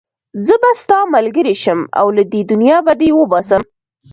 [0.45, 3.61] زه به ستا ملګری شم او له دې دنيا به دې وباسم.